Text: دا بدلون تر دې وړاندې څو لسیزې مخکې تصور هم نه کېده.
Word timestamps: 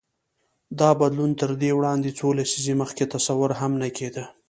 دا 0.79 0.89
بدلون 0.99 1.31
تر 1.41 1.51
دې 1.61 1.71
وړاندې 1.77 2.09
څو 2.19 2.27
لسیزې 2.39 2.73
مخکې 2.81 3.05
تصور 3.13 3.51
هم 3.59 3.71
نه 3.81 3.89
کېده. 3.97 4.23